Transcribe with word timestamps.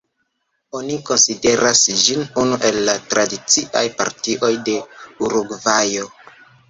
Oni 0.79 0.95
konsideras 1.09 1.81
ĝin 2.03 2.23
unu 2.43 2.59
el 2.69 2.79
la 2.87 2.95
tradiciaj 3.13 3.85
partioj 4.01 4.51
de 4.71 4.79
Urugvajo. 5.29 6.09